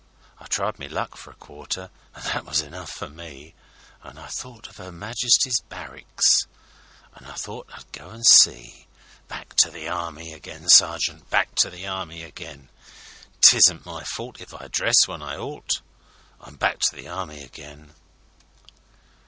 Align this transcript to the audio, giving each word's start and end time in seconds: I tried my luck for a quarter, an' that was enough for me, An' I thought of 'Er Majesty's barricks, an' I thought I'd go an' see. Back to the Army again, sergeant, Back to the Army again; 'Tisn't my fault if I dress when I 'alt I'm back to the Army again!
I 0.39 0.45
tried 0.47 0.79
my 0.79 0.87
luck 0.87 1.15
for 1.15 1.29
a 1.29 1.35
quarter, 1.35 1.91
an' 2.15 2.23
that 2.23 2.43
was 2.43 2.59
enough 2.61 2.89
for 2.89 3.07
me, 3.07 3.53
An' 4.03 4.17
I 4.17 4.25
thought 4.29 4.67
of 4.67 4.79
'Er 4.79 4.91
Majesty's 4.91 5.59
barricks, 5.69 6.47
an' 7.15 7.27
I 7.27 7.33
thought 7.35 7.69
I'd 7.71 7.91
go 7.91 8.09
an' 8.09 8.23
see. 8.23 8.87
Back 9.27 9.53
to 9.57 9.69
the 9.69 9.87
Army 9.87 10.33
again, 10.33 10.67
sergeant, 10.69 11.29
Back 11.29 11.53
to 11.57 11.69
the 11.69 11.85
Army 11.85 12.23
again; 12.23 12.69
'Tisn't 13.41 13.85
my 13.85 14.03
fault 14.03 14.41
if 14.41 14.55
I 14.55 14.69
dress 14.69 15.07
when 15.07 15.21
I 15.21 15.35
'alt 15.37 15.69
I'm 16.39 16.55
back 16.55 16.79
to 16.79 16.95
the 16.95 17.07
Army 17.07 17.43
again! 17.43 17.93